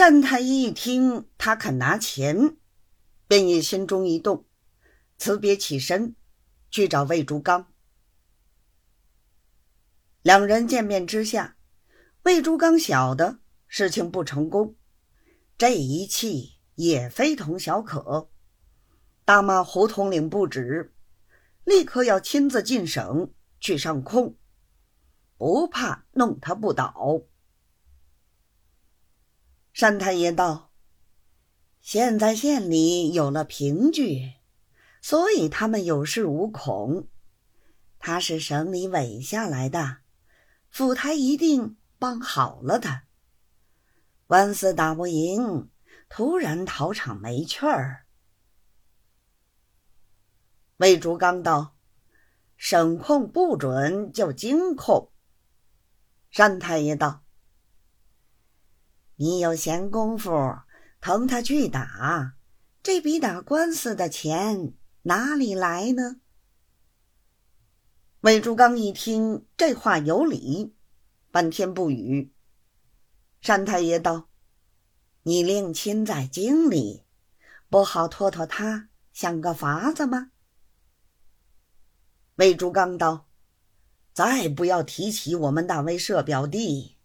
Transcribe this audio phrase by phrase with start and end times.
[0.00, 2.56] 单太医一听他肯拿钱，
[3.28, 4.46] 便也心中一动，
[5.18, 6.16] 辞别起身
[6.70, 7.70] 去找魏竹刚。
[10.22, 11.58] 两人见面之下，
[12.22, 14.74] 魏竹刚晓得事情不成功，
[15.58, 18.30] 这一气也非同小可，
[19.26, 20.94] 大骂胡统领不止，
[21.64, 23.30] 立刻要亲自进省
[23.60, 24.38] 去上控，
[25.36, 27.20] 不怕弄他不倒。
[29.80, 30.70] 单太爷道
[31.80, 34.34] ：“现在县里有了凭据，
[35.00, 37.08] 所以他们有恃无恐。
[37.98, 40.00] 他是省里委下来的。”
[40.68, 43.04] 府台一定帮好了他。
[44.26, 45.70] 官司打不赢，
[46.10, 48.04] 突然逃场没趣儿。
[50.76, 51.74] 魏竹刚道
[52.58, 55.10] ：“省控不准就京控。”
[56.36, 57.24] 单太爷道
[59.22, 60.30] ：“你有闲工夫，
[60.98, 62.36] 同他去打，
[62.82, 64.72] 这笔打官司的钱
[65.02, 66.22] 哪里来呢？”
[68.22, 70.74] 魏竹刚一听这话有理，
[71.30, 72.32] 半天不语。
[73.42, 74.30] 单太爷道
[75.24, 77.04] ：“你令亲在京里，
[77.68, 80.30] 不好托托他，想个法子吗？”
[82.36, 83.28] 魏竹刚道
[84.14, 86.96] ：“再不要提起我们那位社表弟，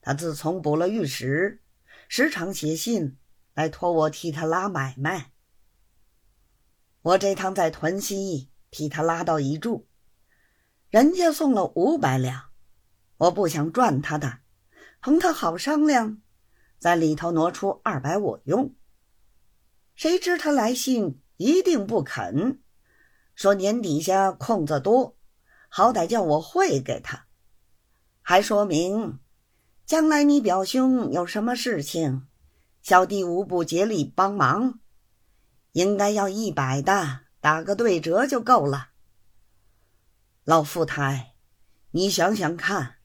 [0.00, 1.62] 他自从补了御史，
[2.08, 3.18] 时常写信
[3.54, 5.32] 来托我替他拉买卖。
[7.02, 9.86] 我这趟在屯溪替他拉到一注。”
[10.90, 12.50] 人家送了五百两，
[13.16, 14.40] 我不想赚他的，
[15.00, 16.20] 同他好商量，
[16.80, 18.74] 在里头挪出二百我用。
[19.94, 22.60] 谁知他来信一定不肯，
[23.36, 25.16] 说年底下空子多，
[25.68, 27.26] 好歹叫我汇给他，
[28.20, 29.20] 还说明
[29.90, 32.28] 将来你表兄有什么事情，
[32.80, 34.78] 小弟无不竭力帮忙，
[35.72, 38.90] 应该要一百的，打个对折就够了。
[40.44, 41.34] 老富太，
[41.90, 42.98] 你想想看，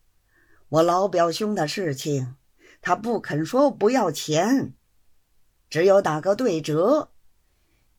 [0.70, 2.36] 我老表兄的事情，
[2.84, 4.76] 他不肯说不要钱，
[5.68, 7.14] 只有打个对折。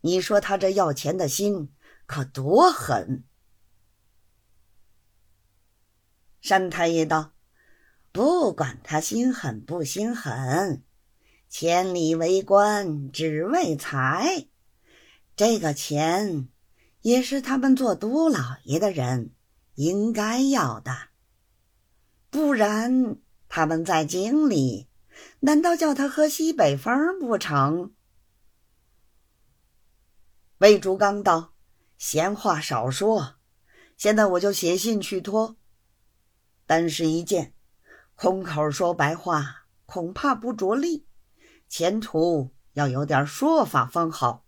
[0.02, 1.74] 你说他这要钱的心
[2.06, 3.24] 可多狠？
[6.40, 7.32] 单太爷道
[8.16, 10.82] ：“不管他心狠不心狠，
[11.50, 14.46] 千里为官只为财，
[15.36, 16.48] 这个钱
[17.02, 19.32] 也是他们做都老爷的人。”
[19.76, 20.96] 应该要的，
[22.30, 23.18] 不然
[23.50, 24.88] 他们在京里，
[25.40, 27.92] 难道叫他喝西北风不成？
[30.56, 31.52] 魏竹刚道
[31.98, 33.34] ：“闲话少说，
[33.98, 35.58] 现在我就写信去托。
[36.64, 37.52] 但是一件，
[38.16, 41.06] 空口说白话恐怕不着力，
[41.68, 44.44] 前途要有点说法方好。”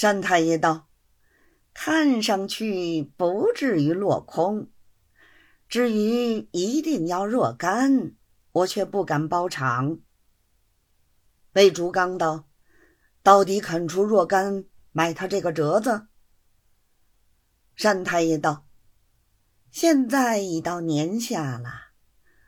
[0.00, 0.86] 单太爷道。
[1.80, 4.68] 看上去不至于落空，
[5.68, 8.16] 至于一定要若干，
[8.50, 10.00] 我却不敢包场。
[11.52, 12.48] 魏竹刚道
[13.22, 16.08] ：“到底肯出若干买他这个折子？”
[17.80, 18.66] 单太爷道
[19.70, 21.70] ：“现在已到年下了，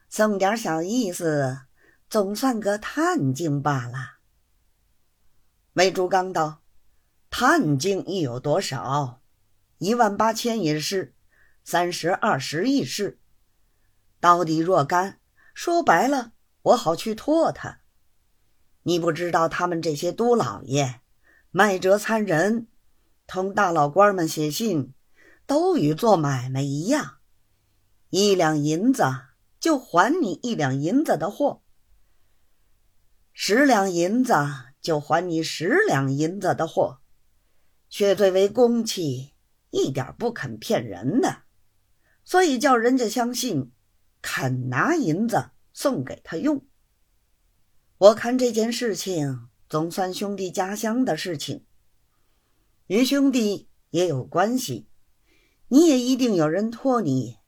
[0.08, 1.60] 送点小意思，
[2.08, 4.18] 总算个探经罢了。”
[5.72, 6.62] 梅竹刚道
[7.30, 9.20] ：“探经亦有多少？”
[9.78, 11.14] 一万八千也是，
[11.64, 13.18] 三十二十亦是，
[14.20, 15.18] 到底若干？
[15.54, 16.32] 说白了，
[16.62, 17.80] 我好去托他。
[18.82, 21.00] 你不知道他们这些都老爷
[21.50, 22.66] 卖折参人，
[23.26, 24.92] 同大老官们写信，
[25.50, 27.16] 都与做买卖一样，
[28.10, 29.02] 一两银子
[29.58, 31.64] 就还你一两银子的货，
[33.32, 34.32] 十两银子
[34.80, 37.00] 就还你十两银子的货，
[37.88, 39.34] 却最为公气。
[39.70, 41.42] 一点不肯骗人的，
[42.22, 43.72] 所以叫人家相信，
[44.22, 46.64] 肯拿银子送给他用。
[47.98, 51.64] 我看这件事情总算兄弟家乡的事情，
[52.86, 54.89] 与兄弟也有关系，
[55.72, 57.38] 你也一定有人托你，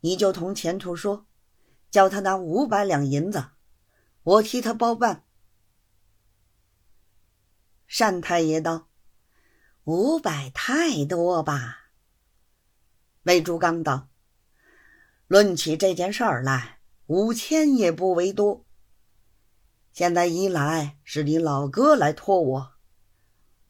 [0.00, 1.26] 你就同前途说，
[1.90, 3.44] 叫他拿五百两银子，
[4.22, 5.24] 我替他包办。
[7.98, 8.88] 单太爷道。
[9.84, 11.90] 五百太多吧？
[13.24, 14.08] 魏竹刚道
[15.28, 18.64] ：“论起这件事儿来，五千也不为多。
[19.92, 22.72] 现在一来是你老哥来托我，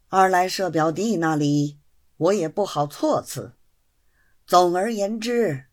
[0.09, 1.81] 二来社表弟那里
[2.17, 3.58] 我也不好措辞。
[4.49, 5.67] 总而言之，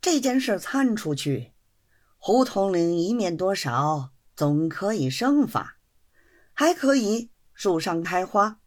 [0.00, 1.52] 这件事参出去，
[2.16, 5.78] 胡统领一面多少，总可以生发，
[6.52, 8.60] 还可以树上开花。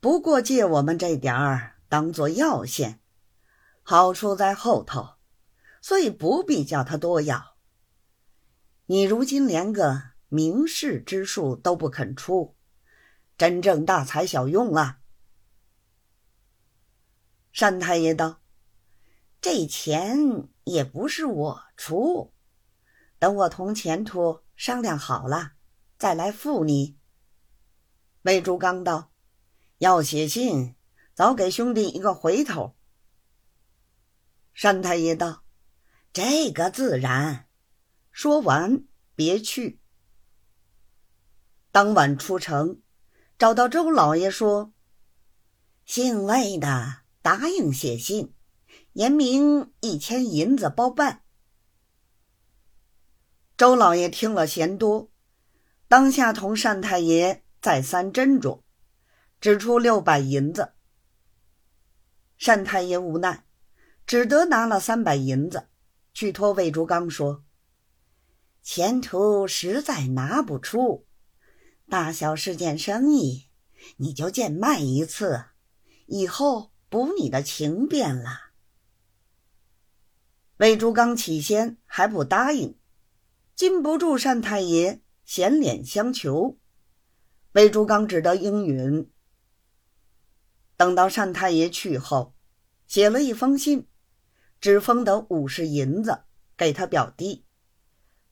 [0.00, 3.00] 不过借我们这点儿当做药线，
[3.82, 5.16] 好处在后头，
[5.82, 7.58] 所以不必叫他多要。
[8.86, 12.56] 你如今连个明士之术都不肯出，
[13.36, 15.00] 真正大材小用了。
[17.52, 18.40] 单太爷道
[19.44, 22.32] ：“这钱也不是我出，
[23.18, 25.52] 等我同前途商量好了，
[25.98, 26.96] 再来付你。”
[28.24, 29.10] 魏竹刚道。
[29.76, 30.76] 要写信，
[31.12, 32.74] 早给兄弟一个回头。
[34.54, 35.44] 单太爷道
[36.10, 37.46] ：“这个自然。”
[38.12, 39.78] 说完，别去。
[41.70, 42.80] 当晚出城，
[43.36, 44.72] 找到周老爷说
[45.84, 48.33] ：“姓魏的答应写信，
[48.94, 51.22] 言明一千银子包办。”
[53.56, 55.12] 周老爷听了嫌多，
[55.86, 58.62] 当下同单太爷再三斟酌。
[59.40, 60.72] 只出六百银子，
[62.38, 63.44] 单太爷无奈，
[64.06, 65.68] 只得拿了三百银子，
[66.14, 67.44] 去托魏竹刚说
[68.64, 71.06] ：“前途实在拿不出，
[71.90, 73.50] 大小是件生意，
[73.98, 75.44] 你就贱卖一次，
[76.06, 78.43] 以后补你的情便了。”
[80.58, 82.78] 魏竹刚起先还不答应，
[83.56, 86.58] 禁不住单太爷显脸相求，
[87.52, 89.10] 魏竹刚只得应允。
[90.76, 92.36] 等到单太爷去后，
[92.86, 93.88] 写了一封信，
[94.60, 96.22] 只封得五十银子
[96.56, 97.44] 给他表弟，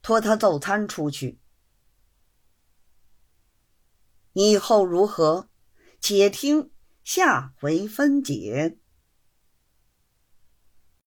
[0.00, 1.40] 托他奏参出去。
[4.32, 5.48] 以后如何，
[6.00, 6.70] 且听
[7.02, 8.78] 下回分解。